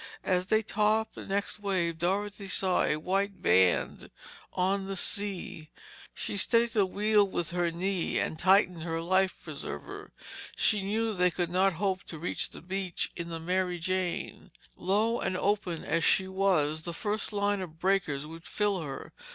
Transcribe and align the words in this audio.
As 0.23 0.47
they 0.47 0.63
topped 0.63 1.13
the 1.13 1.25
next 1.27 1.59
wave 1.59 1.99
Dorothy 1.99 2.47
saw 2.47 2.81
a 2.81 2.95
white 2.97 3.39
band 3.39 4.09
on 4.51 4.87
the 4.87 4.95
sea. 4.95 5.69
She 6.15 6.37
steadied 6.37 6.71
the 6.71 6.87
wheel 6.87 7.23
with 7.27 7.51
her 7.51 7.69
knee 7.69 8.17
and 8.17 8.39
tightened 8.39 8.81
her 8.81 8.99
life 8.99 9.39
preserver. 9.43 10.11
She 10.55 10.81
knew 10.81 11.13
they 11.13 11.29
could 11.29 11.51
not 11.51 11.73
hope 11.73 12.01
to 12.05 12.17
reach 12.17 12.49
the 12.49 12.61
beach 12.61 13.11
in 13.15 13.29
the 13.29 13.39
Mary 13.39 13.77
Jane. 13.77 14.49
Low 14.75 15.19
and 15.19 15.37
open 15.37 15.85
as 15.85 16.03
she 16.03 16.27
was, 16.27 16.81
the 16.81 16.93
first 16.95 17.31
line 17.31 17.61
of 17.61 17.79
breakers 17.79 18.25
would 18.25 18.47
fill 18.47 18.81
her. 18.81 19.13